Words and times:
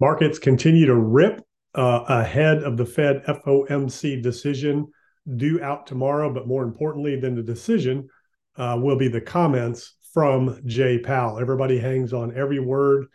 Markets 0.00 0.38
continue 0.38 0.86
to 0.86 0.94
rip 0.94 1.42
uh, 1.74 2.04
ahead 2.08 2.62
of 2.62 2.76
the 2.76 2.86
Fed 2.86 3.22
FOMC 3.24 4.22
decision 4.22 4.86
due 5.36 5.62
out 5.62 5.86
tomorrow. 5.86 6.32
But 6.32 6.48
more 6.48 6.64
importantly 6.64 7.20
than 7.20 7.34
the 7.34 7.42
decision 7.42 8.08
uh, 8.56 8.78
will 8.80 8.96
be 8.96 9.08
the 9.08 9.20
comments 9.20 9.94
from 10.12 10.60
Jay 10.66 10.98
Powell. 10.98 11.38
Everybody 11.38 11.78
hangs 11.78 12.12
on 12.12 12.36
every 12.36 12.58
word 12.58 13.06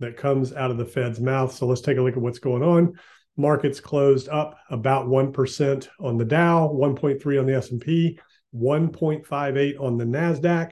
that 0.00 0.16
comes 0.16 0.52
out 0.52 0.70
of 0.70 0.76
the 0.76 0.84
Fed's 0.84 1.20
mouth. 1.20 1.52
So 1.52 1.66
let's 1.66 1.80
take 1.80 1.98
a 1.98 2.02
look 2.02 2.16
at 2.16 2.22
what's 2.22 2.38
going 2.38 2.62
on. 2.62 2.92
Markets 3.36 3.80
closed 3.80 4.28
up 4.28 4.56
about 4.70 5.06
1% 5.06 5.88
on 5.98 6.18
the 6.18 6.24
Dow, 6.24 6.68
1.3 6.68 7.40
on 7.40 7.46
the 7.46 7.54
S&P, 7.54 8.18
1.58 8.54 9.80
on 9.80 9.98
the 9.98 10.04
Nasdaq 10.04 10.70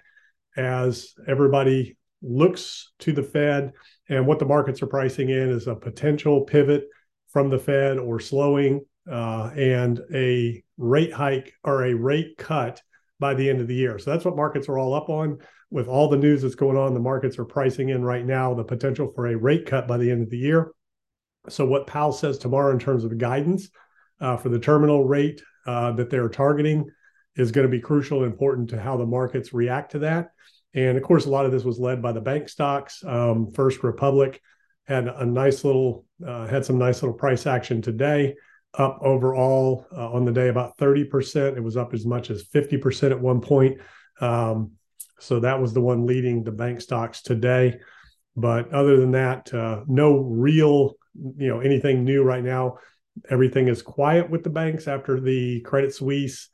as 0.56 1.14
everybody 1.26 1.96
looks 2.22 2.92
to 3.00 3.12
the 3.12 3.22
Fed 3.22 3.72
and 4.12 4.26
what 4.26 4.38
the 4.38 4.44
markets 4.44 4.82
are 4.82 4.86
pricing 4.86 5.30
in 5.30 5.48
is 5.50 5.66
a 5.66 5.74
potential 5.74 6.42
pivot 6.42 6.84
from 7.28 7.48
the 7.48 7.58
Fed 7.58 7.98
or 7.98 8.20
slowing 8.20 8.84
uh, 9.10 9.50
and 9.56 10.00
a 10.12 10.62
rate 10.76 11.12
hike 11.12 11.54
or 11.64 11.86
a 11.86 11.94
rate 11.94 12.36
cut 12.36 12.82
by 13.18 13.32
the 13.32 13.48
end 13.48 13.62
of 13.62 13.68
the 13.68 13.74
year. 13.74 13.98
So 13.98 14.10
that's 14.10 14.26
what 14.26 14.36
markets 14.36 14.68
are 14.68 14.78
all 14.78 14.92
up 14.92 15.08
on. 15.08 15.38
With 15.70 15.88
all 15.88 16.10
the 16.10 16.18
news 16.18 16.42
that's 16.42 16.54
going 16.54 16.76
on, 16.76 16.92
the 16.92 17.00
markets 17.00 17.38
are 17.38 17.46
pricing 17.46 17.88
in 17.88 18.04
right 18.04 18.26
now 18.26 18.52
the 18.52 18.64
potential 18.64 19.10
for 19.14 19.28
a 19.28 19.36
rate 19.36 19.64
cut 19.64 19.88
by 19.88 19.96
the 19.96 20.10
end 20.10 20.22
of 20.22 20.28
the 20.28 20.36
year. 20.36 20.72
So 21.48 21.64
what 21.64 21.86
Powell 21.86 22.12
says 22.12 22.36
tomorrow 22.36 22.70
in 22.70 22.78
terms 22.78 23.04
of 23.04 23.16
guidance 23.16 23.70
uh, 24.20 24.36
for 24.36 24.50
the 24.50 24.58
terminal 24.58 25.04
rate 25.04 25.42
uh, 25.66 25.92
that 25.92 26.10
they're 26.10 26.28
targeting 26.28 26.84
is 27.34 27.50
going 27.50 27.66
to 27.66 27.70
be 27.70 27.80
crucial 27.80 28.22
and 28.22 28.30
important 28.30 28.68
to 28.70 28.80
how 28.80 28.98
the 28.98 29.06
markets 29.06 29.54
react 29.54 29.92
to 29.92 30.00
that. 30.00 30.32
And 30.74 30.96
of 30.96 31.02
course, 31.02 31.26
a 31.26 31.30
lot 31.30 31.46
of 31.46 31.52
this 31.52 31.64
was 31.64 31.78
led 31.78 32.00
by 32.00 32.12
the 32.12 32.20
bank 32.20 32.48
stocks. 32.48 33.04
Um, 33.04 33.52
First 33.52 33.82
Republic 33.82 34.40
had 34.86 35.06
a 35.06 35.24
nice 35.24 35.64
little, 35.64 36.06
uh, 36.26 36.46
had 36.46 36.64
some 36.64 36.78
nice 36.78 37.02
little 37.02 37.16
price 37.16 37.46
action 37.46 37.82
today, 37.82 38.34
up 38.74 38.98
overall 39.02 39.86
uh, 39.94 40.10
on 40.10 40.24
the 40.24 40.32
day 40.32 40.48
about 40.48 40.78
30%. 40.78 41.56
It 41.56 41.62
was 41.62 41.76
up 41.76 41.92
as 41.92 42.06
much 42.06 42.30
as 42.30 42.44
50% 42.48 43.10
at 43.10 43.20
one 43.20 43.40
point. 43.40 43.80
Um, 44.20 44.72
so 45.20 45.40
that 45.40 45.60
was 45.60 45.72
the 45.72 45.80
one 45.80 46.06
leading 46.06 46.42
the 46.42 46.52
bank 46.52 46.80
stocks 46.80 47.22
today. 47.22 47.78
But 48.34 48.72
other 48.72 48.96
than 48.96 49.12
that, 49.12 49.52
uh, 49.52 49.82
no 49.86 50.16
real, 50.16 50.94
you 51.14 51.48
know, 51.48 51.60
anything 51.60 52.04
new 52.04 52.22
right 52.22 52.42
now. 52.42 52.78
Everything 53.28 53.68
is 53.68 53.82
quiet 53.82 54.30
with 54.30 54.42
the 54.42 54.50
banks 54.50 54.88
after 54.88 55.20
the 55.20 55.60
Credit 55.60 55.94
Suisse 55.94 56.48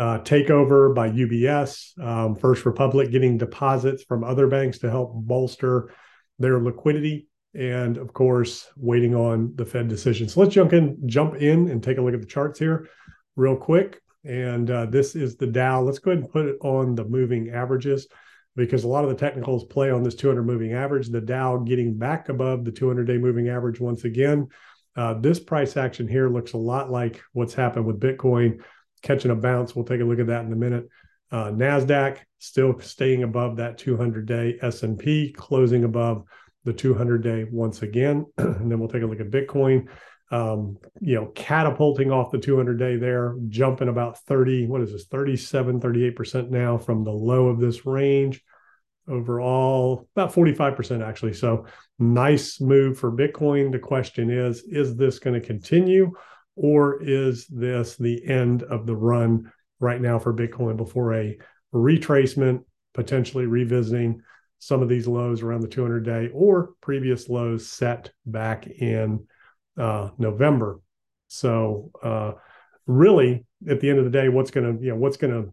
uh, 0.00 0.18
takeover 0.20 0.94
by 0.94 1.10
UBS, 1.10 1.98
um, 2.02 2.34
First 2.34 2.64
Republic 2.64 3.10
getting 3.10 3.36
deposits 3.36 4.02
from 4.02 4.24
other 4.24 4.46
banks 4.46 4.78
to 4.78 4.88
help 4.88 5.12
bolster 5.14 5.92
their 6.38 6.58
liquidity, 6.58 7.28
and 7.54 7.98
of 7.98 8.14
course, 8.14 8.66
waiting 8.76 9.14
on 9.14 9.52
the 9.56 9.66
Fed 9.66 9.88
decision. 9.88 10.26
So 10.26 10.40
let's 10.40 10.54
jump 10.54 10.72
in, 10.72 11.06
jump 11.06 11.34
in, 11.36 11.68
and 11.68 11.82
take 11.82 11.98
a 11.98 12.00
look 12.00 12.14
at 12.14 12.20
the 12.22 12.26
charts 12.26 12.58
here, 12.58 12.88
real 13.36 13.56
quick. 13.56 14.00
And 14.24 14.70
uh, 14.70 14.86
this 14.86 15.14
is 15.14 15.36
the 15.36 15.46
Dow. 15.46 15.82
Let's 15.82 15.98
go 15.98 16.12
ahead 16.12 16.22
and 16.22 16.32
put 16.32 16.46
it 16.46 16.56
on 16.62 16.94
the 16.94 17.04
moving 17.04 17.50
averages 17.50 18.06
because 18.56 18.84
a 18.84 18.88
lot 18.88 19.04
of 19.04 19.10
the 19.10 19.16
technicals 19.16 19.64
play 19.64 19.90
on 19.90 20.02
this 20.02 20.14
200 20.14 20.44
moving 20.44 20.72
average. 20.72 21.08
The 21.08 21.20
Dow 21.20 21.58
getting 21.58 21.98
back 21.98 22.30
above 22.30 22.64
the 22.64 22.72
200 22.72 23.06
day 23.06 23.18
moving 23.18 23.50
average 23.50 23.80
once 23.80 24.04
again. 24.04 24.48
Uh, 24.96 25.12
this 25.12 25.38
price 25.38 25.76
action 25.76 26.08
here 26.08 26.30
looks 26.30 26.54
a 26.54 26.58
lot 26.58 26.90
like 26.90 27.20
what's 27.34 27.54
happened 27.54 27.84
with 27.84 28.00
Bitcoin 28.00 28.60
catching 29.02 29.30
a 29.30 29.36
bounce. 29.36 29.74
We'll 29.74 29.84
take 29.84 30.00
a 30.00 30.04
look 30.04 30.18
at 30.18 30.26
that 30.28 30.44
in 30.44 30.52
a 30.52 30.56
minute. 30.56 30.88
Uh, 31.32 31.50
Nasdaq 31.50 32.18
still 32.38 32.78
staying 32.80 33.22
above 33.22 33.56
that 33.56 33.78
200-day 33.78 34.58
S&P, 34.62 35.32
closing 35.32 35.84
above 35.84 36.24
the 36.64 36.72
200-day 36.72 37.46
once 37.50 37.82
again. 37.82 38.26
and 38.38 38.70
then 38.70 38.78
we'll 38.78 38.88
take 38.88 39.02
a 39.02 39.06
look 39.06 39.20
at 39.20 39.30
Bitcoin. 39.30 39.88
Um, 40.32 40.78
you 41.00 41.16
know, 41.16 41.26
catapulting 41.34 42.12
off 42.12 42.30
the 42.30 42.38
200-day 42.38 42.96
there, 42.96 43.36
jumping 43.48 43.88
about 43.88 44.18
30. 44.18 44.66
What 44.66 44.80
is 44.80 44.92
this? 44.92 45.06
37, 45.06 45.80
38 45.80 46.16
percent 46.16 46.50
now 46.50 46.78
from 46.78 47.04
the 47.04 47.12
low 47.12 47.48
of 47.48 47.60
this 47.60 47.84
range. 47.84 48.42
Overall, 49.08 50.08
about 50.14 50.32
45% 50.32 51.04
actually. 51.04 51.32
So 51.32 51.66
nice 51.98 52.60
move 52.60 52.96
for 52.96 53.10
Bitcoin. 53.10 53.72
The 53.72 53.80
question 53.80 54.30
is, 54.30 54.62
is 54.62 54.94
this 54.94 55.18
going 55.18 55.40
to 55.40 55.44
continue? 55.44 56.12
Or 56.62 57.02
is 57.02 57.46
this 57.46 57.96
the 57.96 58.22
end 58.26 58.62
of 58.64 58.84
the 58.84 58.94
run 58.94 59.50
right 59.78 59.98
now 59.98 60.18
for 60.18 60.34
Bitcoin 60.34 60.76
before 60.76 61.14
a 61.14 61.38
retracement, 61.74 62.64
potentially 62.92 63.46
revisiting 63.46 64.20
some 64.58 64.82
of 64.82 64.88
these 64.90 65.08
lows 65.08 65.40
around 65.40 65.62
the 65.62 65.68
200 65.68 66.04
day 66.04 66.28
or 66.34 66.74
previous 66.82 67.30
lows 67.30 67.66
set 67.66 68.10
back 68.26 68.66
in 68.66 69.26
uh, 69.78 70.10
November? 70.18 70.80
So, 71.28 71.92
uh, 72.02 72.32
really, 72.86 73.46
at 73.66 73.80
the 73.80 73.88
end 73.88 73.98
of 73.98 74.04
the 74.04 74.10
day, 74.10 74.28
what's 74.28 74.50
going 74.50 74.76
to, 74.76 74.84
you 74.84 74.90
know, 74.90 74.96
what's 74.96 75.16
going 75.16 75.32
to, 75.32 75.50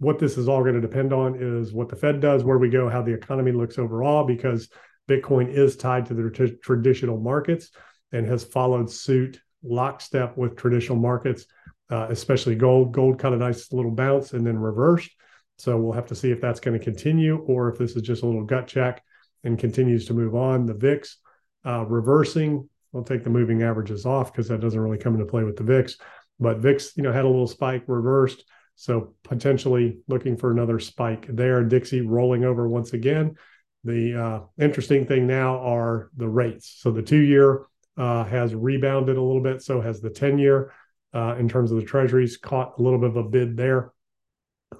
what 0.00 0.18
this 0.18 0.36
is 0.36 0.48
all 0.48 0.62
going 0.62 0.74
to 0.74 0.80
depend 0.80 1.12
on 1.12 1.36
is 1.40 1.72
what 1.72 1.88
the 1.88 1.96
Fed 1.96 2.18
does, 2.18 2.42
where 2.42 2.58
we 2.58 2.70
go, 2.70 2.88
how 2.88 3.02
the 3.02 3.14
economy 3.14 3.52
looks 3.52 3.78
overall, 3.78 4.24
because 4.24 4.68
Bitcoin 5.08 5.48
is 5.48 5.76
tied 5.76 6.06
to 6.06 6.14
the 6.14 6.58
traditional 6.60 7.20
markets 7.20 7.70
and 8.10 8.26
has 8.26 8.42
followed 8.42 8.90
suit 8.90 9.38
lockstep 9.64 10.36
with 10.36 10.56
traditional 10.56 10.98
markets, 10.98 11.46
uh, 11.90 12.06
especially 12.10 12.54
gold. 12.54 12.92
Gold 12.92 13.18
kind 13.18 13.34
of 13.34 13.40
nice 13.40 13.72
little 13.72 13.90
bounce 13.90 14.32
and 14.32 14.46
then 14.46 14.58
reversed. 14.58 15.10
So 15.58 15.78
we'll 15.78 15.92
have 15.92 16.06
to 16.06 16.14
see 16.14 16.30
if 16.30 16.40
that's 16.40 16.60
going 16.60 16.78
to 16.78 16.84
continue 16.84 17.38
or 17.38 17.68
if 17.68 17.78
this 17.78 17.96
is 17.96 18.02
just 18.02 18.22
a 18.22 18.26
little 18.26 18.44
gut 18.44 18.66
check 18.66 19.02
and 19.44 19.58
continues 19.58 20.06
to 20.06 20.14
move 20.14 20.34
on. 20.34 20.66
The 20.66 20.74
VIX 20.74 21.16
uh, 21.64 21.84
reversing. 21.86 22.68
We'll 22.92 23.04
take 23.04 23.24
the 23.24 23.30
moving 23.30 23.62
averages 23.62 24.06
off 24.06 24.32
because 24.32 24.48
that 24.48 24.60
doesn't 24.60 24.78
really 24.78 24.98
come 24.98 25.14
into 25.14 25.26
play 25.26 25.42
with 25.42 25.56
the 25.56 25.64
VIX. 25.64 25.96
But 26.38 26.58
VIX, 26.58 26.96
you 26.96 27.02
know, 27.02 27.12
had 27.12 27.24
a 27.24 27.28
little 27.28 27.46
spike 27.46 27.84
reversed. 27.86 28.44
So 28.76 29.14
potentially 29.22 29.98
looking 30.08 30.36
for 30.36 30.50
another 30.50 30.78
spike 30.80 31.26
there. 31.28 31.62
Dixie 31.64 32.00
rolling 32.00 32.44
over 32.44 32.68
once 32.68 32.92
again. 32.92 33.36
The 33.84 34.20
uh, 34.20 34.40
interesting 34.62 35.06
thing 35.06 35.26
now 35.26 35.58
are 35.58 36.10
the 36.16 36.28
rates. 36.28 36.76
So 36.78 36.90
the 36.90 37.02
two 37.02 37.20
year 37.20 37.66
uh, 37.96 38.24
has 38.24 38.54
rebounded 38.54 39.16
a 39.16 39.22
little 39.22 39.42
bit. 39.42 39.62
So 39.62 39.80
has 39.80 40.00
the 40.00 40.10
10 40.10 40.38
year 40.38 40.72
uh, 41.12 41.36
in 41.38 41.48
terms 41.48 41.70
of 41.70 41.78
the 41.78 41.86
treasuries, 41.86 42.36
caught 42.36 42.78
a 42.78 42.82
little 42.82 42.98
bit 42.98 43.10
of 43.10 43.16
a 43.16 43.22
bid 43.22 43.56
there. 43.56 43.92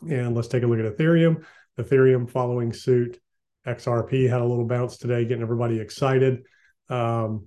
And 0.08 0.34
let's 0.34 0.48
take 0.48 0.62
a 0.62 0.66
look 0.66 0.80
at 0.80 0.96
Ethereum. 0.96 1.44
Ethereum 1.78 2.28
following 2.28 2.72
suit. 2.72 3.20
XRP 3.66 4.28
had 4.28 4.40
a 4.40 4.44
little 4.44 4.66
bounce 4.66 4.98
today, 4.98 5.24
getting 5.24 5.42
everybody 5.42 5.80
excited. 5.80 6.42
Um, 6.88 7.46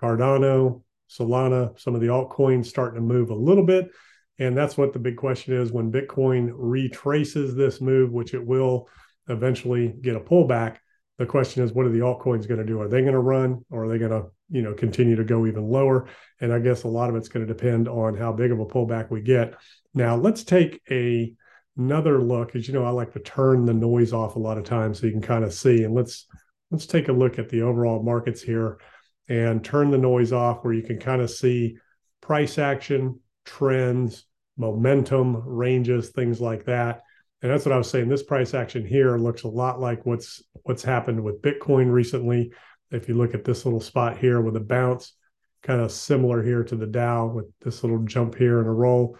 Cardano, 0.00 0.82
Solana, 1.10 1.78
some 1.78 1.94
of 1.94 2.00
the 2.00 2.06
altcoins 2.06 2.66
starting 2.66 2.96
to 2.96 3.00
move 3.00 3.30
a 3.30 3.34
little 3.34 3.64
bit. 3.66 3.90
And 4.38 4.56
that's 4.56 4.76
what 4.76 4.92
the 4.92 4.98
big 4.98 5.16
question 5.16 5.54
is 5.54 5.70
when 5.70 5.92
Bitcoin 5.92 6.50
retraces 6.54 7.54
this 7.54 7.80
move, 7.80 8.12
which 8.12 8.34
it 8.34 8.44
will 8.44 8.88
eventually 9.28 9.94
get 10.00 10.16
a 10.16 10.20
pullback. 10.20 10.78
The 11.22 11.28
question 11.28 11.62
is, 11.62 11.72
what 11.72 11.86
are 11.86 11.90
the 11.90 12.00
altcoins 12.00 12.48
going 12.48 12.58
to 12.58 12.66
do? 12.66 12.80
Are 12.80 12.88
they 12.88 13.00
going 13.00 13.12
to 13.12 13.20
run 13.20 13.64
or 13.70 13.84
are 13.84 13.88
they 13.88 13.96
going 13.96 14.10
to 14.10 14.26
you 14.50 14.60
know 14.60 14.74
continue 14.74 15.14
to 15.14 15.22
go 15.22 15.46
even 15.46 15.68
lower? 15.68 16.08
And 16.40 16.52
i 16.52 16.58
guess 16.58 16.82
a 16.82 16.88
lot 16.88 17.10
of 17.10 17.14
it's 17.14 17.28
going 17.28 17.46
to 17.46 17.54
depend 17.54 17.86
on 17.86 18.16
how 18.16 18.32
big 18.32 18.50
of 18.50 18.58
a 18.58 18.66
pullback 18.66 19.08
we 19.08 19.20
get. 19.20 19.54
Now 19.94 20.16
let's 20.16 20.42
take 20.42 20.82
a 20.90 21.32
another 21.76 22.20
look 22.20 22.56
as 22.56 22.66
you 22.66 22.74
know 22.74 22.84
i 22.84 22.90
like 22.90 23.12
to 23.12 23.20
turn 23.20 23.64
the 23.64 23.72
noise 23.72 24.12
off 24.12 24.34
a 24.34 24.38
lot 24.40 24.58
of 24.58 24.64
times 24.64 24.98
so 24.98 25.06
you 25.06 25.12
can 25.12 25.22
kind 25.22 25.44
of 25.44 25.54
see. 25.54 25.84
And 25.84 25.94
let's 25.94 26.26
let's 26.72 26.86
take 26.86 27.06
a 27.06 27.12
look 27.12 27.38
at 27.38 27.48
the 27.48 27.62
overall 27.62 28.02
markets 28.02 28.42
here 28.42 28.80
and 29.28 29.64
turn 29.64 29.92
the 29.92 29.98
noise 29.98 30.32
off 30.32 30.64
where 30.64 30.74
you 30.74 30.82
can 30.82 30.98
kind 30.98 31.22
of 31.22 31.30
see 31.30 31.76
price 32.20 32.58
action 32.58 33.20
trends 33.44 34.24
momentum 34.56 35.40
ranges 35.46 36.08
things 36.08 36.40
like 36.40 36.64
that 36.64 37.02
and 37.42 37.50
that's 37.50 37.66
what 37.66 37.72
i 37.72 37.78
was 37.78 37.90
saying 37.90 38.08
this 38.08 38.22
price 38.22 38.54
action 38.54 38.86
here 38.86 39.18
looks 39.18 39.42
a 39.42 39.48
lot 39.48 39.80
like 39.80 40.06
what's 40.06 40.42
what's 40.62 40.82
happened 40.82 41.22
with 41.22 41.42
bitcoin 41.42 41.90
recently 41.90 42.52
if 42.92 43.08
you 43.08 43.14
look 43.14 43.34
at 43.34 43.44
this 43.44 43.64
little 43.64 43.80
spot 43.80 44.18
here 44.18 44.40
with 44.40 44.56
a 44.56 44.60
bounce, 44.60 45.14
kind 45.62 45.80
of 45.80 45.90
similar 45.90 46.42
here 46.42 46.62
to 46.64 46.76
the 46.76 46.86
Dow 46.86 47.26
with 47.26 47.46
this 47.60 47.82
little 47.82 48.00
jump 48.04 48.36
here 48.36 48.58
and 48.58 48.68
a 48.68 48.72
roll. 48.72 49.16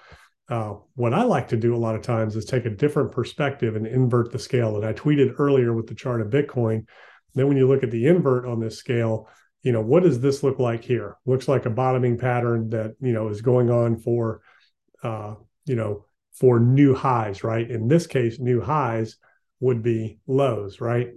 Uh, 0.48 0.74
what 0.94 1.14
I 1.14 1.22
like 1.22 1.48
to 1.48 1.56
do 1.56 1.74
a 1.74 1.78
lot 1.78 1.94
of 1.94 2.02
times 2.02 2.36
is 2.36 2.44
take 2.44 2.66
a 2.66 2.70
different 2.70 3.12
perspective 3.12 3.74
and 3.74 3.86
invert 3.86 4.30
the 4.30 4.38
scale. 4.38 4.76
And 4.76 4.84
I 4.84 4.92
tweeted 4.92 5.36
earlier 5.38 5.72
with 5.72 5.86
the 5.86 5.94
chart 5.94 6.20
of 6.20 6.28
Bitcoin. 6.28 6.86
Then 7.34 7.48
when 7.48 7.56
you 7.56 7.66
look 7.66 7.82
at 7.82 7.90
the 7.90 8.06
invert 8.06 8.44
on 8.44 8.60
this 8.60 8.76
scale, 8.76 9.28
you 9.62 9.72
know, 9.72 9.80
what 9.80 10.02
does 10.02 10.20
this 10.20 10.42
look 10.42 10.58
like 10.58 10.84
here? 10.84 11.16
Looks 11.24 11.48
like 11.48 11.64
a 11.64 11.70
bottoming 11.70 12.18
pattern 12.18 12.70
that, 12.70 12.96
you 13.00 13.12
know, 13.12 13.28
is 13.28 13.40
going 13.40 13.70
on 13.70 13.96
for, 13.96 14.42
uh, 15.02 15.36
you 15.64 15.76
know, 15.76 16.04
for 16.32 16.58
new 16.58 16.94
highs, 16.94 17.44
right? 17.44 17.70
In 17.70 17.88
this 17.88 18.06
case, 18.06 18.38
new 18.38 18.60
highs 18.60 19.16
would 19.60 19.82
be 19.82 20.18
lows, 20.26 20.80
right? 20.80 21.10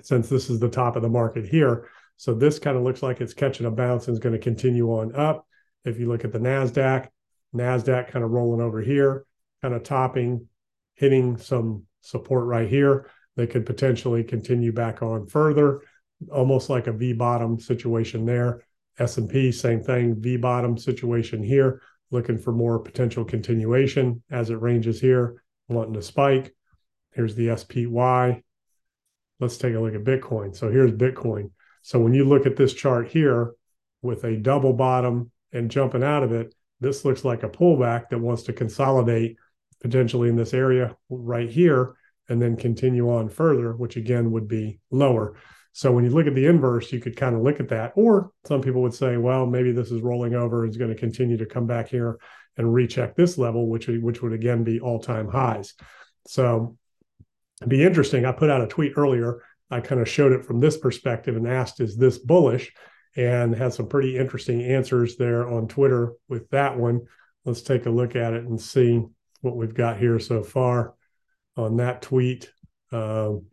since 0.00 0.28
this 0.28 0.48
is 0.48 0.58
the 0.58 0.68
top 0.68 0.96
of 0.96 1.02
the 1.02 1.08
market 1.08 1.46
here. 1.46 1.88
So 2.16 2.34
this 2.34 2.58
kind 2.58 2.76
of 2.76 2.82
looks 2.82 3.02
like 3.02 3.20
it's 3.20 3.34
catching 3.34 3.66
a 3.66 3.70
bounce 3.70 4.06
and 4.06 4.14
is 4.14 4.20
going 4.20 4.34
to 4.34 4.38
continue 4.38 4.88
on 4.88 5.14
up. 5.14 5.46
If 5.84 5.98
you 5.98 6.08
look 6.08 6.24
at 6.24 6.32
the 6.32 6.38
NASDAQ, 6.38 7.08
NASDAQ 7.54 8.08
kind 8.08 8.24
of 8.24 8.30
rolling 8.30 8.60
over 8.60 8.80
here, 8.80 9.26
kind 9.60 9.74
of 9.74 9.82
topping, 9.82 10.48
hitting 10.94 11.36
some 11.36 11.84
support 12.00 12.46
right 12.46 12.68
here. 12.68 13.10
They 13.36 13.46
could 13.46 13.66
potentially 13.66 14.24
continue 14.24 14.72
back 14.72 15.02
on 15.02 15.26
further. 15.26 15.82
almost 16.30 16.70
like 16.70 16.86
a 16.86 16.92
V 16.92 17.12
bottom 17.12 17.58
situation 17.58 18.24
there. 18.24 18.62
S&P, 18.98 19.50
same 19.50 19.82
thing, 19.82 20.20
V 20.20 20.36
bottom 20.36 20.76
situation 20.76 21.42
here, 21.42 21.80
looking 22.12 22.38
for 22.38 22.52
more 22.52 22.78
potential 22.78 23.24
continuation 23.24 24.22
as 24.30 24.50
it 24.50 24.60
ranges 24.60 25.00
here, 25.00 25.42
wanting 25.68 25.94
to 25.94 26.02
spike. 26.02 26.54
Here's 27.14 27.34
the 27.34 27.56
SPY. 27.56 28.42
Let's 29.40 29.56
take 29.56 29.74
a 29.74 29.80
look 29.80 29.94
at 29.94 30.04
Bitcoin. 30.04 30.54
So 30.54 30.70
here's 30.70 30.92
Bitcoin. 30.92 31.50
So 31.82 31.98
when 31.98 32.14
you 32.14 32.24
look 32.24 32.46
at 32.46 32.56
this 32.56 32.74
chart 32.74 33.08
here 33.08 33.54
with 34.02 34.24
a 34.24 34.36
double 34.36 34.72
bottom 34.72 35.32
and 35.52 35.70
jumping 35.70 36.04
out 36.04 36.22
of 36.22 36.32
it, 36.32 36.54
this 36.80 37.04
looks 37.04 37.24
like 37.24 37.42
a 37.42 37.48
pullback 37.48 38.10
that 38.10 38.18
wants 38.18 38.44
to 38.44 38.52
consolidate 38.52 39.36
potentially 39.80 40.28
in 40.28 40.36
this 40.36 40.54
area 40.54 40.96
right 41.08 41.50
here 41.50 41.94
and 42.28 42.40
then 42.40 42.56
continue 42.56 43.10
on 43.10 43.28
further, 43.28 43.72
which 43.72 43.96
again 43.96 44.30
would 44.30 44.46
be 44.46 44.78
lower. 44.90 45.34
So 45.72 45.90
when 45.90 46.04
you 46.04 46.10
look 46.10 46.26
at 46.26 46.34
the 46.34 46.46
inverse, 46.46 46.92
you 46.92 47.00
could 47.00 47.16
kind 47.16 47.34
of 47.34 47.42
look 47.42 47.58
at 47.58 47.68
that. 47.68 47.92
Or 47.96 48.30
some 48.44 48.60
people 48.60 48.82
would 48.82 48.94
say, 48.94 49.16
well, 49.16 49.46
maybe 49.46 49.72
this 49.72 49.90
is 49.90 50.02
rolling 50.02 50.34
over. 50.34 50.66
It's 50.66 50.76
going 50.76 50.92
to 50.92 50.98
continue 50.98 51.38
to 51.38 51.46
come 51.46 51.66
back 51.66 51.88
here 51.88 52.18
and 52.58 52.72
recheck 52.72 53.16
this 53.16 53.38
level, 53.38 53.68
which 53.68 53.86
which 53.88 54.20
would 54.20 54.34
again 54.34 54.64
be 54.64 54.80
all 54.80 54.98
time 54.98 55.28
highs. 55.28 55.74
So 56.26 56.76
it'd 57.60 57.70
be 57.70 57.82
interesting. 57.82 58.26
I 58.26 58.32
put 58.32 58.50
out 58.50 58.60
a 58.60 58.66
tweet 58.66 58.92
earlier. 58.96 59.42
I 59.70 59.80
kind 59.80 60.00
of 60.00 60.08
showed 60.08 60.32
it 60.32 60.44
from 60.44 60.60
this 60.60 60.76
perspective 60.76 61.36
and 61.36 61.48
asked, 61.48 61.80
is 61.80 61.96
this 61.96 62.18
bullish? 62.18 62.72
And 63.14 63.54
had 63.54 63.74
some 63.74 63.88
pretty 63.88 64.16
interesting 64.16 64.62
answers 64.62 65.16
there 65.16 65.46
on 65.46 65.68
Twitter 65.68 66.12
with 66.28 66.48
that 66.50 66.78
one. 66.78 67.02
Let's 67.44 67.62
take 67.62 67.84
a 67.84 67.90
look 67.90 68.16
at 68.16 68.32
it 68.32 68.44
and 68.44 68.58
see 68.60 69.02
what 69.42 69.56
we've 69.56 69.74
got 69.74 69.98
here 69.98 70.18
so 70.18 70.42
far 70.42 70.94
on 71.56 71.76
that 71.76 72.00
tweet. 72.00 72.50
Um, 72.90 73.46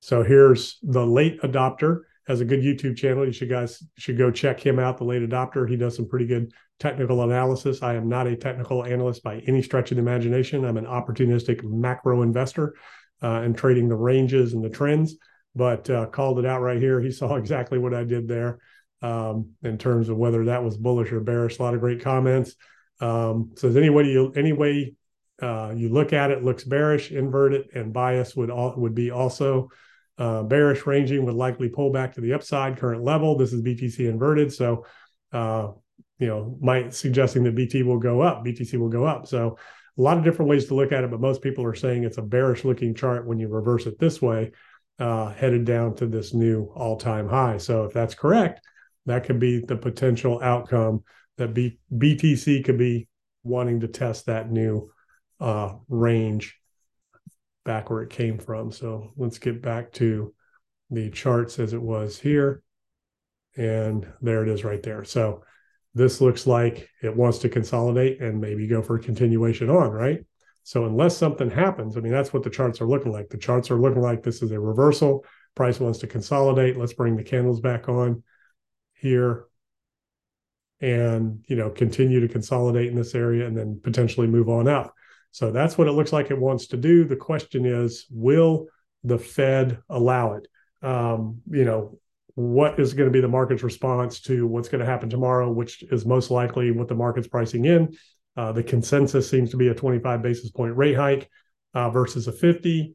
so 0.00 0.22
here's 0.22 0.78
the 0.82 1.04
late 1.04 1.40
adopter 1.42 2.00
has 2.28 2.42
a 2.42 2.44
good 2.44 2.60
YouTube 2.60 2.96
channel. 2.96 3.24
You 3.24 3.32
should 3.32 3.48
guys 3.48 3.82
should 3.96 4.18
go 4.18 4.30
check 4.30 4.64
him 4.64 4.78
out. 4.78 4.98
The 4.98 5.04
late 5.04 5.22
adopter. 5.22 5.68
He 5.68 5.76
does 5.76 5.96
some 5.96 6.06
pretty 6.06 6.26
good 6.26 6.52
technical 6.78 7.22
analysis. 7.22 7.82
I 7.82 7.94
am 7.94 8.08
not 8.08 8.26
a 8.26 8.36
technical 8.36 8.84
analyst 8.84 9.22
by 9.22 9.38
any 9.46 9.62
stretch 9.62 9.90
of 9.90 9.96
the 9.96 10.02
imagination. 10.02 10.64
I'm 10.64 10.76
an 10.76 10.84
opportunistic 10.84 11.64
macro 11.64 12.20
investor 12.22 12.76
uh, 13.22 13.40
and 13.42 13.56
trading 13.56 13.88
the 13.88 13.96
ranges 13.96 14.52
and 14.52 14.62
the 14.62 14.68
trends. 14.68 15.16
But 15.56 15.88
uh, 15.88 16.06
called 16.06 16.38
it 16.38 16.46
out 16.46 16.60
right 16.60 16.78
here. 16.78 17.00
He 17.00 17.10
saw 17.12 17.36
exactly 17.36 17.78
what 17.78 17.94
I 17.94 18.04
did 18.04 18.28
there 18.28 18.58
um, 19.00 19.52
in 19.62 19.78
terms 19.78 20.10
of 20.10 20.18
whether 20.18 20.44
that 20.44 20.62
was 20.62 20.76
bullish 20.76 21.10
or 21.10 21.20
bearish. 21.20 21.58
A 21.58 21.62
lot 21.62 21.74
of 21.74 21.80
great 21.80 22.02
comments. 22.02 22.54
Um, 23.00 23.52
so 23.56 23.68
any 23.68 23.90
way 23.90 24.04
you 24.04 24.32
any 24.36 24.52
way 24.52 24.94
uh, 25.40 25.72
you 25.74 25.88
look 25.88 26.12
at 26.12 26.30
it, 26.30 26.44
looks 26.44 26.64
bearish, 26.64 27.10
inverted, 27.10 27.68
and 27.74 27.92
bias 27.92 28.36
would 28.36 28.50
all 28.50 28.74
would 28.76 28.94
be 28.94 29.10
also 29.10 29.70
uh, 30.18 30.42
bearish 30.42 30.84
ranging 30.86 31.24
would 31.24 31.34
likely 31.34 31.68
pull 31.68 31.92
back 31.92 32.14
to 32.14 32.20
the 32.20 32.32
upside 32.32 32.76
current 32.76 33.04
level. 33.04 33.36
This 33.36 33.52
is 33.52 33.62
BTC 33.62 34.08
inverted. 34.08 34.52
So, 34.52 34.84
uh, 35.32 35.68
you 36.18 36.26
know, 36.26 36.58
might 36.60 36.92
suggesting 36.92 37.44
that 37.44 37.54
BT 37.54 37.84
will 37.84 37.98
go 37.98 38.20
up, 38.20 38.44
BTC 38.44 38.78
will 38.78 38.88
go 38.88 39.04
up. 39.04 39.26
So 39.26 39.56
a 39.96 40.02
lot 40.02 40.18
of 40.18 40.24
different 40.24 40.48
ways 40.48 40.66
to 40.66 40.74
look 40.74 40.92
at 40.92 41.04
it, 41.04 41.10
but 41.10 41.20
most 41.20 41.42
people 41.42 41.64
are 41.64 41.74
saying 41.74 42.04
it's 42.04 42.18
a 42.18 42.22
bearish 42.22 42.64
looking 42.64 42.94
chart 42.94 43.26
when 43.26 43.38
you 43.38 43.48
reverse 43.48 43.86
it 43.86 43.98
this 43.98 44.20
way, 44.20 44.50
uh, 44.98 45.32
headed 45.32 45.64
down 45.64 45.94
to 45.96 46.06
this 46.06 46.34
new 46.34 46.72
all 46.74 46.96
time 46.96 47.28
high. 47.28 47.58
So 47.58 47.84
if 47.84 47.92
that's 47.92 48.14
correct, 48.14 48.60
that 49.06 49.24
could 49.24 49.38
be 49.38 49.60
the 49.60 49.76
potential 49.76 50.40
outcome 50.42 51.04
that 51.36 51.54
B- 51.54 51.78
BTC 51.96 52.64
could 52.64 52.78
be 52.78 53.08
wanting 53.44 53.80
to 53.80 53.88
test 53.88 54.26
that 54.26 54.50
new 54.50 54.90
uh, 55.40 55.74
range 55.88 56.57
back 57.68 57.90
where 57.90 58.00
it 58.00 58.08
came 58.08 58.38
from. 58.38 58.72
So 58.72 59.12
let's 59.18 59.38
get 59.38 59.60
back 59.60 59.92
to 59.92 60.32
the 60.88 61.10
charts 61.10 61.58
as 61.58 61.74
it 61.74 61.82
was 61.82 62.18
here. 62.18 62.62
And 63.58 64.10
there 64.22 64.42
it 64.42 64.48
is 64.48 64.64
right 64.64 64.82
there. 64.82 65.04
So 65.04 65.44
this 65.92 66.22
looks 66.22 66.46
like 66.46 66.88
it 67.02 67.14
wants 67.14 67.36
to 67.38 67.50
consolidate 67.50 68.22
and 68.22 68.40
maybe 68.40 68.66
go 68.66 68.80
for 68.80 68.96
a 68.96 69.02
continuation 69.02 69.68
on, 69.68 69.90
right? 69.90 70.24
So 70.62 70.86
unless 70.86 71.14
something 71.14 71.50
happens, 71.50 71.98
I 71.98 72.00
mean, 72.00 72.12
that's 72.12 72.32
what 72.32 72.42
the 72.42 72.48
charts 72.48 72.80
are 72.80 72.88
looking 72.88 73.12
like. 73.12 73.28
The 73.28 73.36
charts 73.36 73.70
are 73.70 73.78
looking 73.78 74.00
like 74.00 74.22
this 74.22 74.40
is 74.40 74.50
a 74.50 74.58
reversal. 74.58 75.26
Price 75.54 75.78
wants 75.78 75.98
to 75.98 76.06
consolidate. 76.06 76.78
Let's 76.78 76.94
bring 76.94 77.16
the 77.16 77.22
candles 77.22 77.60
back 77.60 77.86
on 77.90 78.22
here 78.94 79.44
and, 80.80 81.44
you 81.48 81.56
know, 81.56 81.68
continue 81.68 82.20
to 82.20 82.28
consolidate 82.28 82.88
in 82.88 82.94
this 82.94 83.14
area 83.14 83.46
and 83.46 83.54
then 83.54 83.78
potentially 83.82 84.26
move 84.26 84.48
on 84.48 84.68
out. 84.68 84.94
So 85.32 85.50
that's 85.50 85.76
what 85.76 85.88
it 85.88 85.92
looks 85.92 86.12
like 86.12 86.30
it 86.30 86.38
wants 86.38 86.68
to 86.68 86.76
do. 86.76 87.04
The 87.04 87.16
question 87.16 87.66
is, 87.66 88.06
will 88.10 88.66
the 89.04 89.18
Fed 89.18 89.78
allow 89.88 90.34
it? 90.34 90.48
Um, 90.82 91.42
you 91.50 91.64
know, 91.64 91.98
what 92.34 92.78
is 92.78 92.94
going 92.94 93.08
to 93.08 93.12
be 93.12 93.20
the 93.20 93.28
market's 93.28 93.64
response 93.64 94.20
to 94.20 94.46
what's 94.46 94.68
going 94.68 94.78
to 94.78 94.86
happen 94.86 95.10
tomorrow, 95.10 95.50
which 95.50 95.82
is 95.90 96.06
most 96.06 96.30
likely 96.30 96.70
what 96.70 96.86
the 96.86 96.94
market's 96.94 97.26
pricing 97.26 97.64
in. 97.64 97.96
Uh, 98.36 98.52
the 98.52 98.62
consensus 98.62 99.28
seems 99.28 99.50
to 99.50 99.56
be 99.56 99.68
a 99.68 99.74
25 99.74 100.22
basis 100.22 100.50
point 100.50 100.76
rate 100.76 100.94
hike 100.94 101.28
uh, 101.74 101.90
versus 101.90 102.28
a 102.28 102.32
50. 102.32 102.94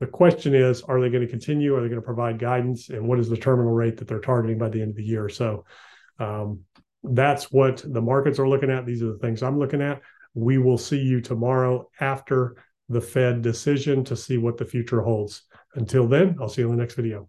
The 0.00 0.06
question 0.06 0.54
is, 0.54 0.82
are 0.82 1.00
they 1.00 1.08
going 1.08 1.24
to 1.24 1.30
continue? 1.30 1.76
Are 1.76 1.82
they 1.82 1.88
going 1.88 2.00
to 2.00 2.04
provide 2.04 2.40
guidance? 2.40 2.88
And 2.88 3.06
what 3.06 3.20
is 3.20 3.28
the 3.28 3.36
terminal 3.36 3.72
rate 3.72 3.98
that 3.98 4.08
they're 4.08 4.18
targeting 4.18 4.58
by 4.58 4.70
the 4.70 4.82
end 4.82 4.90
of 4.90 4.96
the 4.96 5.04
year? 5.04 5.28
So 5.28 5.64
um, 6.18 6.62
that's 7.04 7.52
what 7.52 7.84
the 7.86 8.02
markets 8.02 8.40
are 8.40 8.48
looking 8.48 8.70
at. 8.70 8.86
These 8.86 9.02
are 9.02 9.12
the 9.12 9.18
things 9.18 9.42
I'm 9.42 9.58
looking 9.58 9.82
at. 9.82 10.02
We 10.34 10.58
will 10.58 10.78
see 10.78 11.00
you 11.00 11.20
tomorrow 11.20 11.88
after 12.00 12.56
the 12.88 13.00
Fed 13.00 13.42
decision 13.42 14.04
to 14.04 14.16
see 14.16 14.38
what 14.38 14.58
the 14.58 14.64
future 14.64 15.00
holds. 15.00 15.42
Until 15.74 16.06
then, 16.06 16.36
I'll 16.40 16.48
see 16.48 16.62
you 16.62 16.70
in 16.70 16.76
the 16.76 16.82
next 16.82 16.94
video. 16.94 17.28